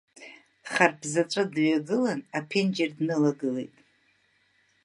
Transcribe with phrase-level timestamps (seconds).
[0.71, 3.75] Харԥ заҵәы дҩагылан аԥенџьыр днылагылеит.